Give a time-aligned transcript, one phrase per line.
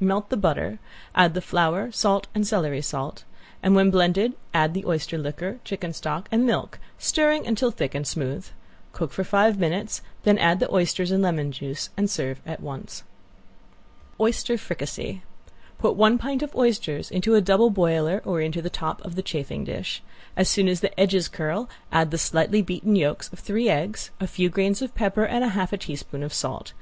[0.00, 0.78] Melt the butter,
[1.14, 3.24] add the flour, salt and celery salt,
[3.62, 8.06] and when blended add the oyster liquor, chicken stock and milk, stirring until thick and
[8.06, 8.46] smooth.
[8.92, 13.02] Cook for five minutes, then add the oysters and lemon juice, and serve at once.
[14.18, 15.20] ~OYSTER FRICASSE~
[15.76, 19.22] Put one pint of oysters into a double boiler or into the top of the
[19.22, 20.02] chafing dish.
[20.34, 24.26] As soon as the edges curl add the slightly beaten yolks of three eggs, a
[24.26, 26.72] few grains of pepper and half a teaspoon of salt.